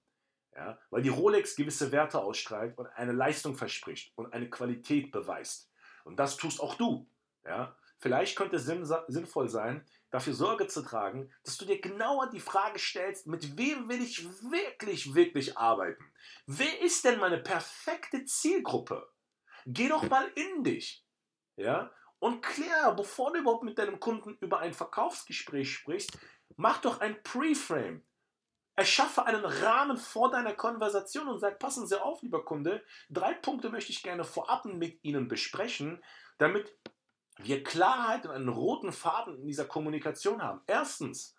Ja, 0.55 0.79
weil 0.91 1.03
die 1.03 1.09
Rolex 1.09 1.57
gewisse 1.57 1.91
Werte 1.91 2.21
ausstrahlt 2.21 2.79
und 2.79 2.87
eine 2.87 3.11
Leistung 3.11 3.57
verspricht 3.57 4.13
und 4.15 4.33
eine 4.33 4.49
Qualität 4.49 5.11
beweist. 5.11 5.73
Und 6.05 6.21
das 6.21 6.37
tust 6.37 6.61
auch 6.61 6.77
du. 6.77 7.11
Ja? 7.45 7.77
Vielleicht 7.99 8.37
könnte 8.37 8.55
es 8.55 8.67
sinnvoll 8.67 9.49
sein, 9.49 9.85
dafür 10.11 10.35
Sorge 10.35 10.69
zu 10.69 10.83
tragen, 10.83 11.33
dass 11.43 11.57
du 11.57 11.65
dir 11.65 11.81
genauer 11.81 12.31
die 12.31 12.39
Frage 12.39 12.79
stellst, 12.79 13.27
mit 13.27 13.59
wem 13.59 13.89
will 13.89 14.01
ich 14.01 14.25
wirklich, 14.49 15.17
wirklich 15.17 15.59
arbeiten? 15.59 16.05
Wer 16.47 16.81
ist 16.81 17.05
denn 17.05 17.19
meine 17.19 17.39
perfekte 17.39 18.25
Zielgruppe? 18.25 19.11
Geh 19.67 19.89
doch 19.89 20.09
mal 20.09 20.31
in 20.37 20.63
dich. 20.63 21.05
Ja? 21.57 21.91
Und 22.21 22.41
klär, 22.41 22.95
bevor 22.97 23.33
du 23.33 23.41
überhaupt 23.41 23.65
mit 23.65 23.79
deinem 23.79 24.01
Kunden 24.01 24.39
über 24.41 24.61
ein 24.61 24.73
Verkaufsgespräch 24.73 25.71
sprichst, 25.75 26.17
Mach 26.57 26.79
doch 26.79 27.01
ein 27.01 27.23
Preframe. 27.23 28.03
Erschaffe 28.77 29.25
einen 29.27 29.45
Rahmen 29.45 29.97
vor 29.97 30.31
deiner 30.31 30.53
Konversation 30.53 31.29
und 31.29 31.39
sag, 31.39 31.59
passen 31.61 31.87
Sie 31.87 32.01
auf, 32.01 32.23
lieber 32.23 32.45
Kunde, 32.45 32.83
drei 33.09 33.33
Punkte 33.33 33.71
möchte 33.71 33.93
ich 33.93 34.03
gerne 34.03 34.25
vorab 34.25 34.65
mit 34.65 34.99
Ihnen 35.05 35.29
besprechen, 35.29 36.03
damit 36.39 36.77
wir 37.39 37.63
Klarheit 37.63 38.27
und 38.27 38.33
einen 38.33 38.49
roten 38.49 38.93
Faden 38.93 39.39
in 39.39 39.47
dieser 39.47 39.65
Kommunikation 39.65 40.43
haben. 40.43 40.61
Erstens, 40.67 41.37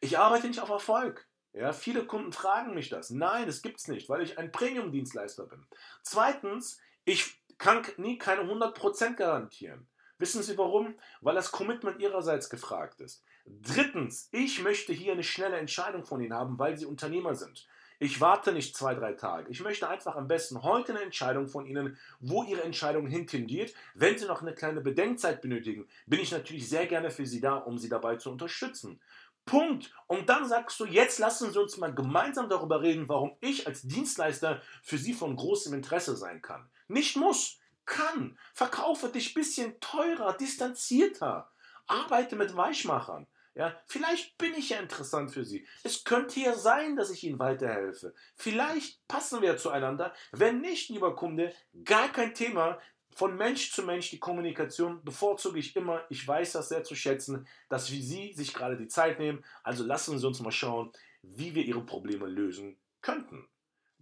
ich 0.00 0.18
arbeite 0.18 0.48
nicht 0.48 0.60
auf 0.60 0.68
Erfolg. 0.68 1.26
Ja, 1.52 1.72
viele 1.72 2.06
Kunden 2.06 2.32
fragen 2.32 2.74
mich 2.74 2.90
das. 2.90 3.08
Nein, 3.08 3.48
es 3.48 3.62
nicht, 3.88 4.10
weil 4.10 4.20
ich 4.20 4.36
ein 4.36 4.52
Premium-Dienstleister 4.52 5.46
bin. 5.46 5.66
Zweitens, 6.02 6.78
ich 7.06 7.42
kann 7.56 7.86
nie 7.96 8.18
keine 8.18 8.42
100% 8.42 9.14
garantieren. 9.14 9.88
Wissen 10.18 10.42
Sie 10.42 10.58
warum? 10.58 10.98
Weil 11.22 11.34
das 11.34 11.52
Commitment 11.52 12.00
Ihrerseits 12.00 12.50
gefragt 12.50 13.00
ist. 13.00 13.24
Drittens, 13.46 14.28
ich 14.32 14.62
möchte 14.62 14.92
hier 14.92 15.12
eine 15.12 15.22
schnelle 15.22 15.56
Entscheidung 15.56 16.04
von 16.04 16.20
Ihnen 16.20 16.34
haben, 16.34 16.58
weil 16.58 16.76
Sie 16.76 16.86
Unternehmer 16.86 17.34
sind. 17.34 17.66
Ich 17.98 18.20
warte 18.20 18.52
nicht 18.52 18.76
zwei, 18.76 18.94
drei 18.94 19.14
Tage. 19.14 19.50
Ich 19.50 19.62
möchte 19.62 19.88
einfach 19.88 20.16
am 20.16 20.28
besten 20.28 20.62
heute 20.62 20.92
eine 20.92 21.02
Entscheidung 21.02 21.46
von 21.46 21.64
Ihnen, 21.64 21.96
wo 22.20 22.42
Ihre 22.42 22.62
Entscheidung 22.62 23.06
hintendiert. 23.06 23.72
Wenn 23.94 24.18
Sie 24.18 24.26
noch 24.26 24.42
eine 24.42 24.54
kleine 24.54 24.80
Bedenkzeit 24.80 25.40
benötigen, 25.40 25.88
bin 26.06 26.20
ich 26.20 26.32
natürlich 26.32 26.68
sehr 26.68 26.86
gerne 26.86 27.10
für 27.10 27.24
Sie 27.24 27.40
da, 27.40 27.54
um 27.54 27.78
Sie 27.78 27.88
dabei 27.88 28.16
zu 28.16 28.30
unterstützen. 28.30 29.00
Punkt. 29.46 29.94
Und 30.08 30.28
dann 30.28 30.46
sagst 30.46 30.78
du, 30.80 30.84
jetzt 30.84 31.18
lassen 31.18 31.52
Sie 31.52 31.60
uns 31.60 31.76
mal 31.78 31.94
gemeinsam 31.94 32.48
darüber 32.48 32.82
reden, 32.82 33.08
warum 33.08 33.36
ich 33.40 33.66
als 33.66 33.82
Dienstleister 33.82 34.60
für 34.82 34.98
Sie 34.98 35.14
von 35.14 35.36
großem 35.36 35.72
Interesse 35.72 36.16
sein 36.16 36.42
kann. 36.42 36.68
Nicht 36.88 37.16
muss, 37.16 37.60
kann. 37.86 38.36
Verkaufe 38.52 39.08
dich 39.08 39.30
ein 39.30 39.34
bisschen 39.40 39.80
teurer, 39.80 40.36
distanzierter. 40.36 41.50
Arbeite 41.86 42.36
mit 42.36 42.56
Weichmachern. 42.56 43.26
Ja, 43.56 43.74
vielleicht 43.86 44.36
bin 44.36 44.52
ich 44.52 44.68
ja 44.68 44.80
interessant 44.80 45.30
für 45.30 45.42
Sie. 45.42 45.66
Es 45.82 46.04
könnte 46.04 46.38
ja 46.40 46.54
sein, 46.54 46.94
dass 46.94 47.10
ich 47.10 47.24
Ihnen 47.24 47.38
weiterhelfe. 47.38 48.14
Vielleicht 48.34 49.08
passen 49.08 49.40
wir 49.40 49.56
zueinander. 49.56 50.12
Wenn 50.30 50.60
nicht, 50.60 50.90
lieber 50.90 51.16
Kunde, 51.16 51.54
gar 51.82 52.12
kein 52.12 52.34
Thema. 52.34 52.78
Von 53.12 53.34
Mensch 53.34 53.72
zu 53.72 53.82
Mensch 53.82 54.10
die 54.10 54.18
Kommunikation 54.18 55.02
bevorzuge 55.02 55.58
ich 55.58 55.74
immer. 55.74 56.04
Ich 56.10 56.28
weiß 56.28 56.52
das 56.52 56.68
sehr 56.68 56.84
zu 56.84 56.94
schätzen, 56.94 57.48
dass 57.70 57.90
wie 57.90 58.02
Sie 58.02 58.34
sich 58.34 58.52
gerade 58.52 58.76
die 58.76 58.88
Zeit 58.88 59.18
nehmen. 59.18 59.42
Also 59.62 59.84
lassen 59.84 60.18
Sie 60.18 60.26
uns 60.26 60.40
mal 60.40 60.52
schauen, 60.52 60.92
wie 61.22 61.54
wir 61.54 61.64
Ihre 61.64 61.80
Probleme 61.80 62.26
lösen 62.26 62.76
könnten. 63.00 63.48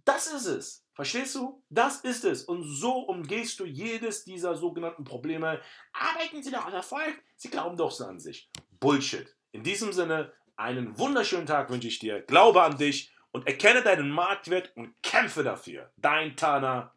Das 0.03 0.27
ist 0.27 0.47
es. 0.47 0.83
Verstehst 0.93 1.33
du? 1.33 1.63
Das 1.69 2.01
ist 2.01 2.25
es. 2.25 2.43
Und 2.43 2.63
so 2.63 2.91
umgehst 2.99 3.61
du 3.61 3.65
jedes 3.65 4.25
dieser 4.25 4.55
sogenannten 4.55 5.05
Probleme. 5.05 5.61
Arbeiten 5.93 6.43
Sie 6.43 6.51
doch 6.51 6.65
an 6.65 6.73
Erfolg. 6.73 7.23
Sie 7.37 7.49
glauben 7.49 7.77
doch 7.77 7.91
so 7.91 8.03
an 8.05 8.19
sich. 8.19 8.49
Bullshit. 8.81 9.33
In 9.55 9.63
diesem 9.63 9.93
Sinne, 9.93 10.33
einen 10.57 10.99
wunderschönen 10.99 11.45
Tag 11.45 11.69
wünsche 11.69 11.87
ich 11.87 11.99
dir. 11.99 12.19
Glaube 12.23 12.61
an 12.61 12.77
dich 12.77 13.13
und 13.31 13.47
erkenne 13.47 13.81
deinen 13.81 14.09
Marktwert 14.09 14.73
und 14.75 15.01
kämpfe 15.01 15.43
dafür. 15.43 15.93
Dein 15.95 16.35
Tana 16.35 16.93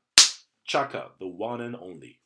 Chaka, 0.65 1.15
the 1.21 1.27
one 1.27 1.65
and 1.65 1.81
only. 1.81 2.19